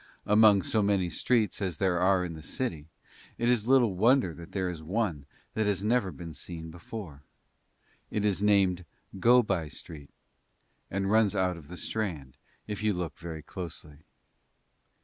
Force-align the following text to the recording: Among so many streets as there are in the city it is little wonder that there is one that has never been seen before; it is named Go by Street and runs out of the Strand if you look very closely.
Among 0.25 0.63
so 0.63 0.81
many 0.81 1.11
streets 1.11 1.61
as 1.61 1.77
there 1.77 1.99
are 1.99 2.25
in 2.25 2.33
the 2.33 2.41
city 2.41 2.87
it 3.37 3.47
is 3.47 3.67
little 3.67 3.93
wonder 3.95 4.33
that 4.33 4.51
there 4.51 4.67
is 4.67 4.81
one 4.81 5.27
that 5.53 5.67
has 5.67 5.83
never 5.83 6.11
been 6.11 6.33
seen 6.33 6.71
before; 6.71 7.21
it 8.09 8.25
is 8.25 8.41
named 8.41 8.83
Go 9.19 9.43
by 9.43 9.67
Street 9.67 10.09
and 10.89 11.11
runs 11.11 11.35
out 11.35 11.55
of 11.55 11.67
the 11.67 11.77
Strand 11.77 12.35
if 12.65 12.81
you 12.81 12.93
look 12.95 13.19
very 13.19 13.43
closely. 13.43 13.99